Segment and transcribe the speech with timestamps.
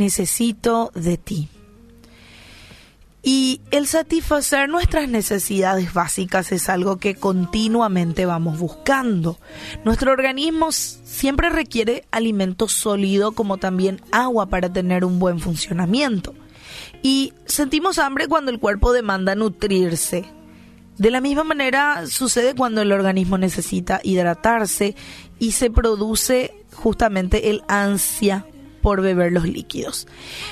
[0.00, 1.48] necesito de ti.
[3.22, 9.38] Y el satisfacer nuestras necesidades básicas es algo que continuamente vamos buscando.
[9.84, 16.34] Nuestro organismo siempre requiere alimento sólido como también agua para tener un buen funcionamiento.
[17.02, 20.24] Y sentimos hambre cuando el cuerpo demanda nutrirse.
[20.96, 24.96] De la misma manera sucede cuando el organismo necesita hidratarse
[25.38, 28.46] y se produce justamente el ansia
[28.82, 30.06] por beber los líquidos.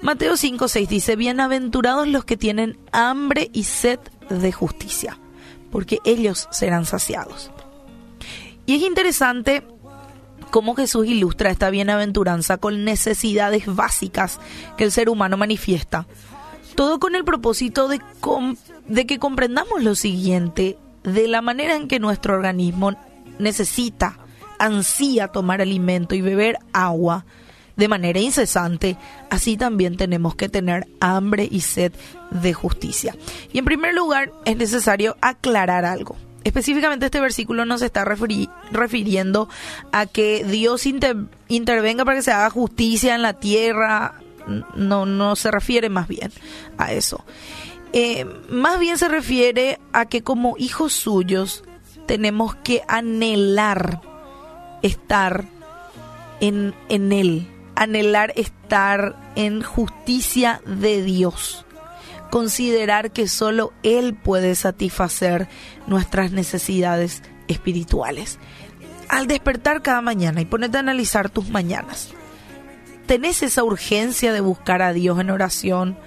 [0.00, 5.18] Mateo 5:6 dice, bienaventurados los que tienen hambre y sed de justicia,
[5.70, 7.50] porque ellos serán saciados.
[8.66, 9.64] Y es interesante
[10.50, 14.40] cómo Jesús ilustra esta bienaventuranza con necesidades básicas
[14.76, 16.06] que el ser humano manifiesta.
[16.74, 18.00] Todo con el propósito de,
[18.86, 22.92] de que comprendamos lo siguiente, de la manera en que nuestro organismo
[23.38, 24.18] necesita,
[24.58, 27.24] ansía tomar alimento y beber agua,
[27.80, 28.98] de manera incesante,
[29.30, 31.92] así también tenemos que tener hambre y sed
[32.30, 33.16] de justicia.
[33.52, 36.16] Y en primer lugar, es necesario aclarar algo.
[36.44, 39.48] Específicamente este versículo nos está refiriendo
[39.92, 40.84] a que Dios
[41.48, 44.20] intervenga para que se haga justicia en la tierra.
[44.74, 46.30] No, no se refiere más bien
[46.76, 47.24] a eso.
[47.94, 51.64] Eh, más bien se refiere a que como hijos suyos
[52.06, 54.02] tenemos que anhelar
[54.82, 55.46] estar
[56.40, 57.46] en, en Él,
[57.80, 61.64] anhelar estar en justicia de Dios,
[62.30, 65.48] considerar que solo Él puede satisfacer
[65.86, 68.38] nuestras necesidades espirituales.
[69.08, 72.10] Al despertar cada mañana y ponerte a analizar tus mañanas,
[73.06, 75.98] ¿tenés esa urgencia de buscar a Dios en oración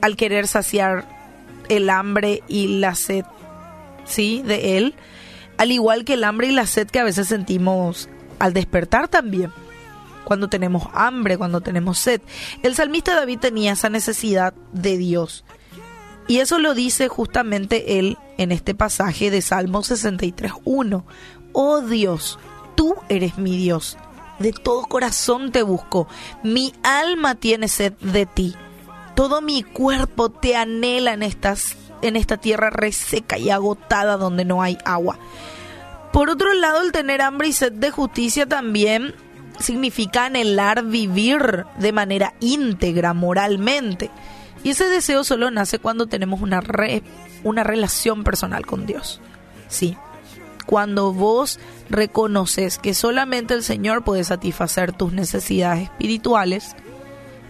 [0.00, 1.06] al querer saciar
[1.68, 3.26] el hambre y la sed,
[4.06, 4.42] ¿sí?
[4.42, 4.94] De Él,
[5.58, 9.52] al igual que el hambre y la sed que a veces sentimos al despertar también
[10.24, 12.20] cuando tenemos hambre, cuando tenemos sed.
[12.62, 15.44] El salmista David tenía esa necesidad de Dios.
[16.26, 21.04] Y eso lo dice justamente él en este pasaje de Salmo 63.1.
[21.52, 22.38] Oh Dios,
[22.74, 23.98] tú eres mi Dios.
[24.38, 26.08] De todo corazón te busco.
[26.42, 28.54] Mi alma tiene sed de ti.
[29.14, 34.62] Todo mi cuerpo te anhela en, estas, en esta tierra reseca y agotada donde no
[34.62, 35.18] hay agua.
[36.12, 39.14] Por otro lado, el tener hambre y sed de justicia también
[39.58, 44.10] significa anhelar vivir de manera íntegra moralmente.
[44.62, 46.62] Y ese deseo solo nace cuando tenemos una,
[47.42, 49.20] una relación personal con Dios.
[49.68, 49.96] Sí.
[50.66, 51.60] Cuando vos
[51.90, 56.74] reconoces que solamente el Señor puede satisfacer tus necesidades espirituales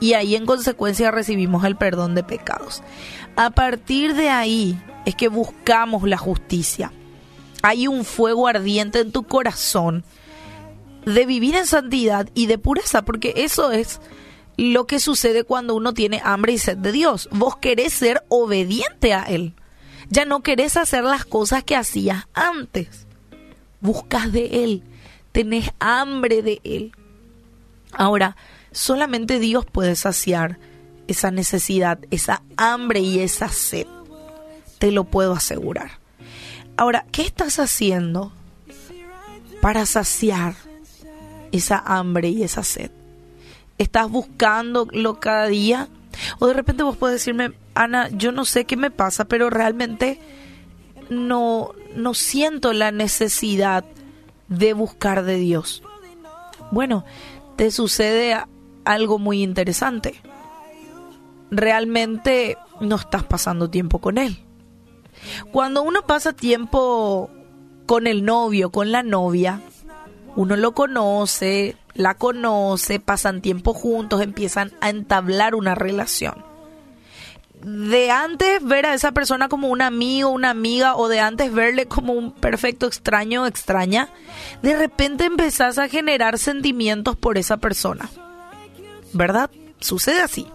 [0.00, 2.82] y ahí en consecuencia recibimos el perdón de pecados.
[3.36, 6.92] A partir de ahí es que buscamos la justicia.
[7.62, 10.04] Hay un fuego ardiente en tu corazón
[11.14, 14.00] de vivir en santidad y de pureza, porque eso es
[14.56, 17.28] lo que sucede cuando uno tiene hambre y sed de Dios.
[17.30, 19.54] Vos querés ser obediente a Él.
[20.10, 23.06] Ya no querés hacer las cosas que hacías antes.
[23.80, 24.82] Buscas de Él.
[25.32, 26.92] Tenés hambre de Él.
[27.92, 28.36] Ahora,
[28.72, 30.58] solamente Dios puede saciar
[31.06, 33.86] esa necesidad, esa hambre y esa sed.
[34.78, 35.92] Te lo puedo asegurar.
[36.76, 38.32] Ahora, ¿qué estás haciendo
[39.60, 40.54] para saciar
[41.52, 42.90] esa hambre y esa sed?
[43.78, 45.88] ¿Estás buscándolo cada día?
[46.38, 50.20] O de repente vos puedes decirme, Ana, yo no sé qué me pasa, pero realmente
[51.10, 53.84] no, no siento la necesidad
[54.48, 55.82] de buscar de Dios.
[56.70, 57.04] Bueno,
[57.56, 58.36] te sucede
[58.84, 60.20] algo muy interesante.
[61.50, 64.38] Realmente no estás pasando tiempo con Él.
[65.50, 67.30] Cuando uno pasa tiempo
[67.86, 69.60] con el novio, con la novia,
[70.36, 76.44] uno lo conoce, la conoce, pasan tiempo juntos, empiezan a entablar una relación.
[77.60, 81.86] De antes ver a esa persona como un amigo, una amiga, o de antes verle
[81.86, 84.08] como un perfecto extraño extraña,
[84.62, 88.08] de repente empezás a generar sentimientos por esa persona.
[89.12, 89.50] ¿Verdad?
[89.80, 90.46] Sucede así.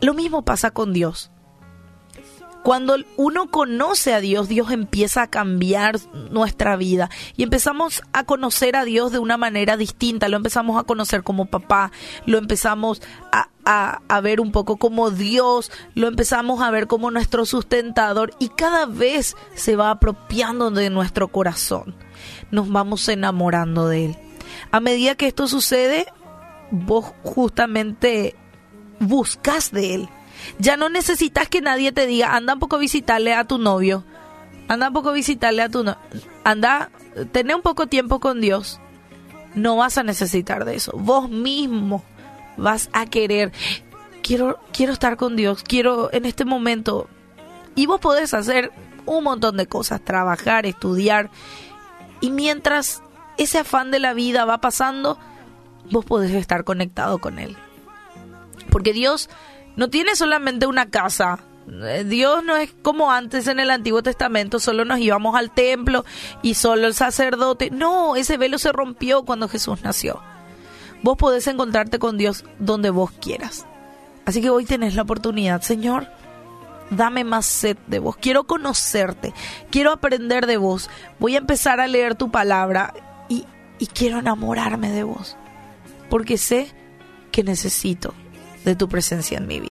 [0.00, 1.30] Lo mismo pasa con Dios.
[2.62, 5.98] Cuando uno conoce a Dios, Dios empieza a cambiar
[6.30, 10.28] nuestra vida y empezamos a conocer a Dios de una manera distinta.
[10.28, 11.92] Lo empezamos a conocer como papá,
[12.26, 13.00] lo empezamos
[13.32, 13.48] a,
[14.20, 19.36] ver un poco como Dios, lo empezamos a ver como nuestro sustentador y cada vez
[19.54, 21.94] se va apropiando de nuestro corazón.
[22.50, 24.16] Nos vamos enamorando de Él.
[24.72, 26.06] A medida que esto sucede,
[26.70, 28.34] vos justamente
[29.00, 30.08] buscas de Él
[30.58, 34.04] ya no necesitas que nadie te diga, anda un poco a visitarle a tu novio.
[34.68, 35.98] Anda un poco a visitarle a tu novio.
[36.44, 36.90] Anda,
[37.32, 38.80] tener un poco tiempo con Dios.
[39.54, 40.92] No vas a necesitar de eso.
[40.94, 42.04] Vos mismo
[42.56, 43.52] vas a querer,
[44.22, 47.08] quiero, quiero estar con Dios, quiero en este momento.
[47.74, 48.72] Y vos podés hacer
[49.06, 51.30] un montón de cosas, trabajar, estudiar.
[52.20, 53.02] Y mientras
[53.38, 55.18] ese afán de la vida va pasando,
[55.90, 57.56] vos podés estar conectado con Él.
[58.70, 59.30] Porque Dios
[59.78, 61.38] no tiene solamente una casa.
[61.68, 66.04] Eh, Dios no es como antes en el Antiguo Testamento, solo nos íbamos al templo
[66.42, 67.70] y solo el sacerdote.
[67.70, 70.20] No, ese velo se rompió cuando Jesús nació.
[71.04, 73.66] Vos podés encontrarte con Dios donde vos quieras.
[74.24, 76.08] Así que hoy tenés la oportunidad, Señor,
[76.90, 78.16] dame más sed de vos.
[78.16, 79.32] Quiero conocerte,
[79.70, 80.90] quiero aprender de vos.
[81.20, 82.94] Voy a empezar a leer tu palabra
[83.28, 83.44] y,
[83.78, 85.36] y quiero enamorarme de vos.
[86.10, 86.74] Porque sé
[87.30, 88.12] que necesito
[88.64, 89.66] de tu presencia en mi vida.